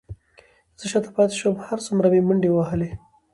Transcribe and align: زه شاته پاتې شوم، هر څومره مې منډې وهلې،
زه 0.79 0.85
شاته 0.91 1.09
پاتې 1.17 1.35
شوم، 1.41 1.55
هر 1.67 1.77
څومره 1.85 2.07
مې 2.13 2.21
منډې 2.27 2.49
وهلې، 2.53 2.89